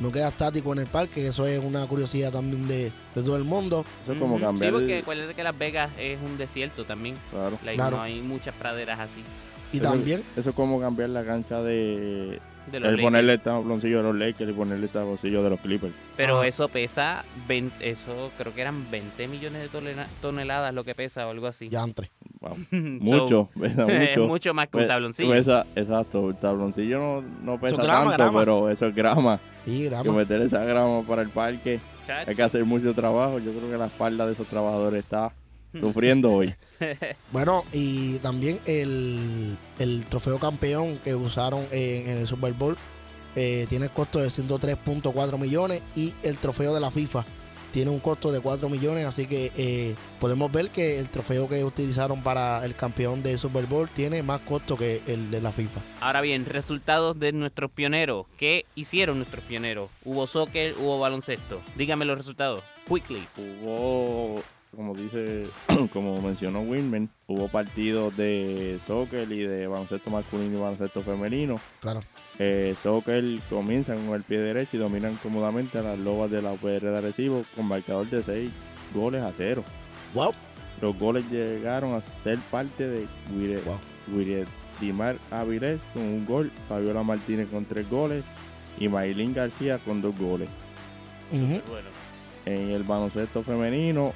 [0.00, 2.84] no queda estático en el parque eso es una curiosidad también de,
[3.16, 4.70] de todo el mundo Eso es como cambiar.
[4.72, 7.16] Sí, porque acuérdate que Las Vegas es un desierto también.
[7.32, 7.58] claro.
[7.64, 7.96] Like, Claro.
[7.96, 9.20] No hay muchas praderas así.
[9.72, 12.40] y Eso- también Eso es como cambiar la cancha de.
[12.70, 13.02] De los El Lakers.
[13.06, 15.94] ponerle tabloncillo de los Lakers y ponerle tabloncillo de los Clippers.
[16.16, 16.46] Pero Ah.
[16.46, 21.26] eso pesa, 20 eso creo que eran 20 millones de tonela- toneladas lo que pesa
[21.26, 21.68] o algo así.
[21.68, 22.56] ya entre Wow.
[22.70, 24.28] So, Mucho, pesa es mucho.
[24.28, 25.34] mucho más que un tabloncillo.
[25.34, 27.22] exacto, el tabloncillo no,
[27.54, 28.38] no pesa grama, tanto, grama.
[28.40, 29.40] pero eso es grama.
[29.66, 30.12] y Que grama.
[30.12, 31.80] meter esa grama para el parque,
[32.26, 33.38] hay que hacer mucho trabajo.
[33.40, 35.32] Yo creo que la espalda de esos trabajadores está
[35.72, 36.54] sufriendo hoy.
[37.32, 42.76] Bueno, y también el, el trofeo campeón que usaron en, en el Super Bowl
[43.34, 47.24] eh, tiene el costo de 103.4 millones y el trofeo de la FIFA
[47.72, 51.62] tiene un costo de 4 millones, así que eh, podemos ver que el trofeo que
[51.64, 55.80] utilizaron para el campeón del Super Bowl tiene más costo que el de la FIFA.
[56.00, 58.26] Ahora bien, resultados de nuestros pioneros.
[58.36, 59.90] ¿Qué hicieron nuestros pioneros?
[60.04, 60.74] ¿Hubo soccer?
[60.78, 61.60] ¿Hubo baloncesto?
[61.76, 62.64] Dígame los resultados.
[62.88, 63.22] Quickly.
[63.36, 64.27] Hubo
[65.10, 65.46] dice,
[65.92, 71.56] como mencionó Wilmer, hubo partidos de soccer y de baloncesto masculino y baloncesto femenino.
[71.80, 72.00] Claro.
[72.38, 76.52] Eh, soccer comienzan con el pie derecho y dominan cómodamente a las lobas de la
[76.52, 78.50] UPR de Arecibo con marcador de 6
[78.94, 79.64] goles a 0.
[80.14, 80.32] Wow.
[80.80, 83.78] Los goles llegaron a ser parte de Guire, Wow.
[84.80, 88.22] Dimar Avilés con un gol, Fabiola Martínez con tres goles
[88.78, 90.48] y Maylin García con dos goles.
[91.30, 91.88] Bueno,
[92.46, 94.12] En el baloncesto femenino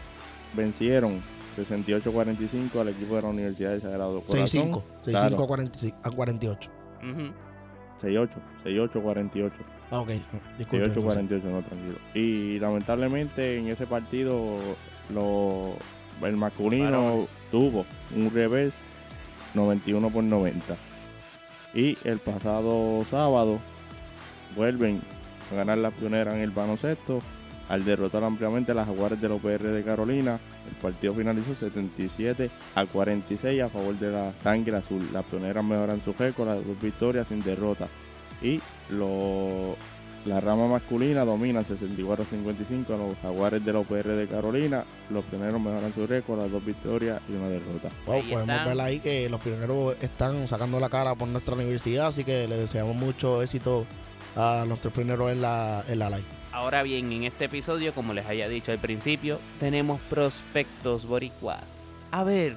[0.55, 1.23] vencieron
[1.57, 4.47] 68-45 al equipo de la Universidad de Sagrado Corazón.
[4.47, 4.83] 6-5.
[5.05, 5.43] 6-5 Claro.
[5.43, 6.71] a, 45 a 48.
[7.03, 7.33] ujú.
[8.01, 8.29] 6-8,
[8.65, 9.51] 6-8-48.
[9.91, 10.11] Ah, ok.
[10.59, 10.91] Disculpe.
[10.91, 11.99] 6-8-48, no, tranquilo.
[12.15, 14.57] Y lamentablemente en ese partido
[15.13, 15.75] lo,
[16.27, 17.85] el masculino tuvo
[18.17, 18.75] un revés
[19.55, 20.75] 91 por 90.
[21.75, 23.59] Y el pasado sábado
[24.57, 25.01] vuelven
[25.53, 27.21] a ganar la pionera en el baloncesto
[27.69, 30.39] al derrotar ampliamente a las Jaguares de la OPR de Carolina.
[30.69, 35.09] El partido finalizó 77 a 46 a favor de la Sangre Azul.
[35.13, 37.89] Las pioneras mejoran su récord a dos victorias sin derrota.
[38.43, 39.77] Y lo-
[40.25, 44.85] la rama masculina domina 64 a 55 a los Jaguares de la OPR de Carolina.
[45.11, 47.89] Los pioneros mejoran su récord a dos victorias y una derrota.
[48.07, 52.23] Wow, podemos ver ahí que los pioneros están sacando la cara por nuestra universidad, así
[52.23, 53.85] que le deseamos mucho éxito
[54.37, 56.25] a nuestros pioneros en la, en la live.
[56.53, 61.91] Ahora bien, en este episodio, como les había dicho al principio, tenemos prospectos boricuas.
[62.11, 62.55] A ver,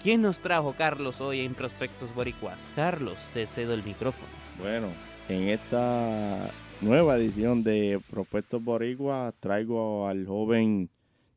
[0.00, 2.70] ¿quién nos trajo Carlos hoy en Prospectos Boricuas?
[2.76, 4.28] Carlos, te cedo el micrófono.
[4.58, 4.88] Bueno,
[5.28, 10.88] en esta nueva edición de Prospectos Boricua traigo al joven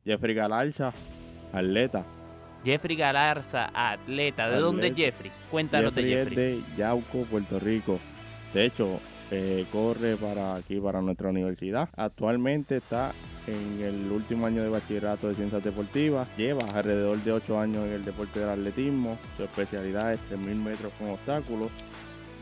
[0.04, 0.92] Jeffrey Galarza,
[1.52, 2.06] atleta.
[2.64, 4.48] Jeffrey Galarza, atleta.
[4.48, 4.96] ¿De dónde es.
[4.96, 5.32] Jeffrey?
[5.50, 6.36] Cuéntanos Jeffrey de es Jeffrey.
[6.36, 7.98] de Yauco, Puerto Rico.
[8.54, 9.00] De hecho,
[9.34, 11.88] eh, corre para aquí, para nuestra universidad.
[11.96, 13.12] Actualmente está
[13.46, 16.28] en el último año de bachillerato de ciencias deportivas.
[16.36, 19.18] Lleva alrededor de 8 años en el deporte del atletismo.
[19.36, 21.68] Su especialidad es 3.000 metros con obstáculos.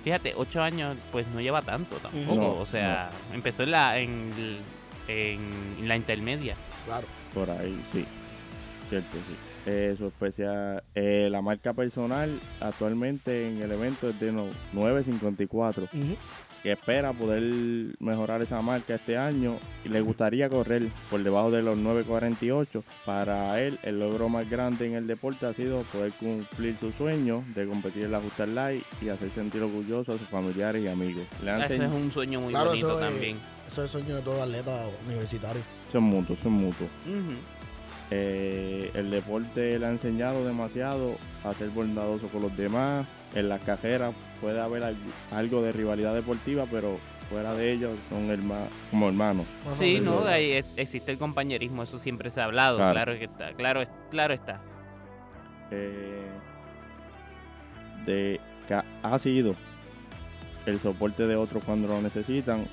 [0.04, 2.34] Fíjate, ocho años, pues no lleva tanto tampoco.
[2.34, 4.30] No, o sea, empezó en la, en,
[5.06, 6.56] en la intermedia.
[6.84, 7.06] Claro.
[7.32, 8.04] Por ahí, sí.
[8.88, 9.51] Cierto, sí.
[9.66, 15.84] Eh, su especial, eh, la marca personal actualmente en el evento es de no- 9.54.
[15.92, 16.16] Ujú.
[16.62, 17.42] que espera poder
[17.98, 22.84] mejorar esa marca este año y le gustaría correr por debajo de los 9.48.
[23.04, 27.42] Para él, el logro más grande en el deporte ha sido poder cumplir su sueño
[27.56, 31.24] de competir en la Justa Light y hacer sentir orgulloso a sus familiares y amigos.
[31.66, 33.38] Ese es un sueño muy Claro, bonito eso es- también.
[33.66, 35.62] Eso es el sueño de todo atleta universitario.
[35.90, 36.88] son mutuos, son mutuos.
[38.14, 43.06] Eh, el deporte le ha enseñado demasiado a ser bondadoso con los demás.
[43.34, 44.96] En las cajeras puede haber al-
[45.30, 46.98] algo de rivalidad deportiva, pero
[47.30, 49.46] fuera de ellos son herma- como hermanos.
[49.78, 52.92] Sí, no, existe el compañerismo, eso siempre se ha hablado, Claro.
[52.92, 54.60] claro, que está, claro, es- claro está.
[55.70, 56.26] eh,
[58.04, 59.54] de que ha sido
[60.66, 62.66] el soporte de otros cuando lo necesitan.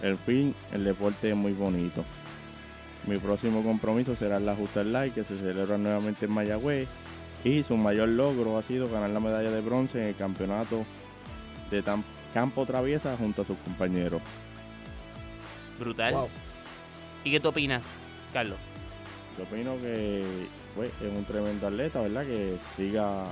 [0.00, 2.04] El fin, el deporte es muy bonito.
[3.06, 6.88] Mi próximo compromiso será la Justa Light, que se celebra nuevamente en Mayagüez.
[7.44, 10.84] Y su mayor logro ha sido ganar la medalla de bronce en el campeonato
[11.70, 12.02] de tam-
[12.34, 14.20] campo traviesa junto a sus compañeros.
[15.78, 16.14] Brutal.
[16.14, 16.28] Wow.
[17.24, 17.82] ¿Y qué tú opinas,
[18.32, 18.58] Carlos?
[19.38, 20.24] Yo opino que
[20.74, 22.24] pues, es un tremendo atleta, ¿verdad?
[22.24, 23.24] Que siga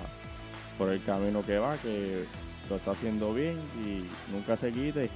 [0.79, 2.25] por el camino que va, que
[2.69, 5.11] lo está haciendo bien y nunca se quite.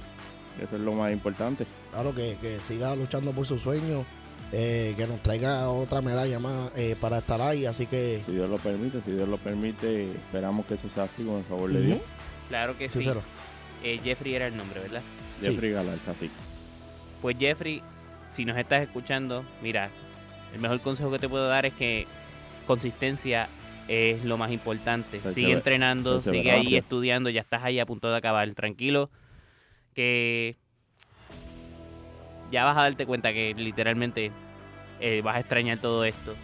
[0.61, 1.65] Eso es lo más importante.
[1.91, 4.05] Claro, que, que siga luchando por sus sueños,
[4.51, 7.65] eh, que nos traiga otra medalla más eh, para estar ahí.
[7.65, 11.23] Así que, Si Dios lo permite, si Dios lo permite, esperamos que eso sea así
[11.23, 11.81] con el favor de.
[11.81, 11.99] Dios.
[12.49, 13.07] Claro que sí.
[13.83, 15.01] Eh, Jeffrey era el nombre, ¿verdad?
[15.41, 15.47] Sí.
[15.51, 16.29] Jeffrey Galarza, sí.
[17.21, 17.81] Pues Jeffrey,
[18.29, 19.89] si nos estás escuchando, mira,
[20.53, 22.07] el mejor consejo que te puedo dar es que
[22.65, 23.47] consistencia
[23.87, 25.19] es lo más importante.
[25.19, 28.51] Persever- Sigue entrenando, sigue ahí estudiando, ya estás ahí a punto de acabar.
[28.53, 29.09] Tranquilo,
[29.93, 30.55] que
[32.51, 34.31] ya vas a darte cuenta que literalmente
[34.99, 36.35] eh, vas a extrañar todo esto.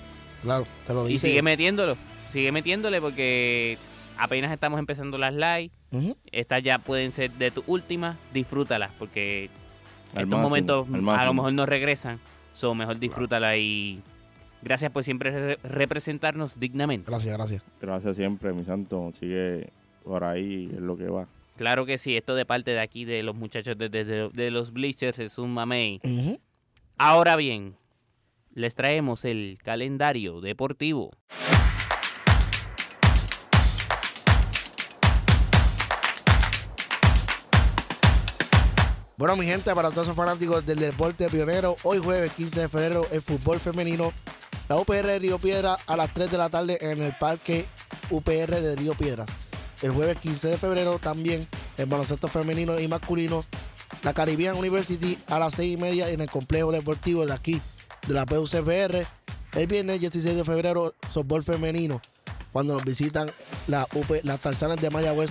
[0.41, 1.27] Claro, te lo Y dice.
[1.29, 1.97] sigue metiéndolo,
[2.31, 3.77] sigue metiéndole porque
[4.17, 5.71] apenas estamos empezando las live.
[6.31, 9.49] Estas ya pueden ser de tus últimas, disfrútalas porque
[10.13, 10.87] Al estos máximo, momentos
[11.19, 12.19] a lo mejor no regresan.
[12.53, 14.01] So, mejor disfrútala y
[14.61, 17.09] gracias por siempre re- representarnos dignamente.
[17.09, 17.63] Gracias, gracias.
[17.81, 19.11] Gracias siempre, mi santo.
[19.19, 19.69] Sigue
[20.03, 21.27] por ahí, es lo que va.
[21.55, 24.71] Claro que sí, esto de parte de aquí de los muchachos de, de- de- los
[24.73, 25.99] Bleachers es un mamey.
[26.97, 27.77] Ahora bien,
[28.53, 31.11] les traemos el calendario deportivo.
[39.17, 43.07] Bueno, mi gente, para todos esos fanáticos del deporte pionero, hoy jueves 15 de febrero,
[43.11, 44.11] el fútbol femenino
[44.67, 47.65] la UPR de Río Piedra a las 3 de la tarde en el Parque
[48.09, 49.27] UPR de Río Piedras.
[49.85, 53.45] El jueves 15 de febrero también el baloncesto femenino y masculino,
[54.01, 57.61] la Caribbean University a las 6 y media en el complejo deportivo de aquí,
[58.07, 59.05] de la PUCPR.
[59.53, 62.01] El viernes 16 de febrero, softball femenino,
[62.51, 63.31] cuando nos visitan
[63.67, 63.87] las
[64.41, 65.29] Tarzanas de Mayagüez,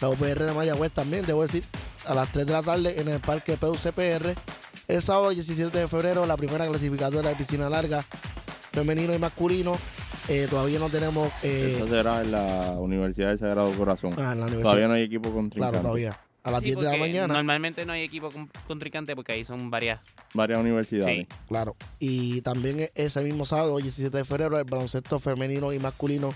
[0.00, 1.64] la UPR de Mayagüez también, debo decir,
[2.04, 4.36] a las 3 de la tarde en el Parque PUCPR.
[4.86, 8.06] El sábado 17 de febrero, la primera clasificadora de piscina larga,
[8.70, 9.76] femenino y masculino.
[10.28, 11.28] Eh, todavía no tenemos.
[11.44, 14.14] eh, Eso será en la Universidad del Sagrado Corazón.
[14.18, 14.62] ah, en la universidad.
[14.62, 15.70] Todavía no hay equipo contrincante.
[15.72, 16.20] Claro, todavía.
[16.42, 17.26] A las Sí, 10 de la mañana.
[17.34, 20.00] Normalmente no hay equipo con- contrincante porque ahí son varias.
[20.34, 21.26] Varias universidades.
[21.28, 21.28] Sí.
[21.48, 21.76] Claro.
[21.98, 26.34] Y también e- ese mismo sábado, 17 de febrero, el baloncesto femenino y masculino,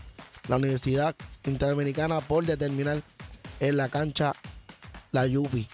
[0.49, 1.15] la Universidad
[1.47, 3.03] Interamericana por determinar
[3.61, 4.33] en la cancha
[5.13, 5.69] la Yupi.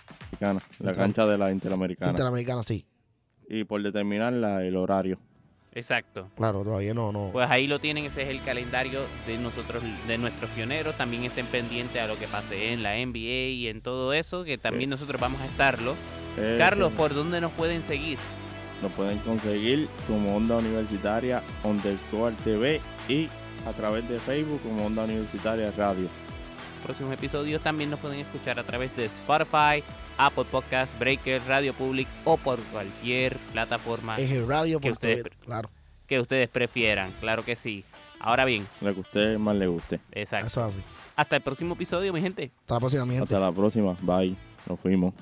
[0.81, 2.11] La cancha de la Interamericana.
[2.11, 2.85] Interamericana, sí.
[3.49, 5.19] y por determinar la- el horario.
[5.77, 6.31] Exacto.
[6.37, 7.29] Claro, todavía no, no.
[7.33, 10.97] Pues ahí lo tienen, ese es el calendario de nosotros, de nuestros pioneros.
[10.97, 14.57] También estén pendientes a lo que pase en la NBA y en todo eso, que
[14.57, 15.95] también nosotros vamos a estarlo.
[16.39, 18.18] Eh, Carlos, ¿por dónde nos pueden seguir?
[18.83, 23.29] Lo pueden conseguir como Onda Universitaria underscore TV y
[23.66, 26.09] a través de Facebook como Onda Universitaria Radio.
[26.85, 29.85] Próximos episodios también nos pueden escuchar a través de Spotify,
[30.19, 35.39] Apple Podcast, Breaker, Radio Public o por cualquier plataforma es el radio que ustedes- Twitter,
[35.45, 35.71] Claro,
[36.07, 37.12] que ustedes prefieran.
[37.21, 37.85] Claro que sí.
[38.19, 40.01] Ahora bien, Lo que a usted más le guste.
[40.12, 40.47] exacto.
[40.47, 40.85] eso es así.
[41.17, 42.51] Hasta el próximo episodio, mi gente.
[42.61, 43.25] Hasta la próxima, mi gente.
[43.35, 43.97] Hasta la próxima.
[44.03, 44.37] Bye.
[44.69, 45.14] Nos fuimos.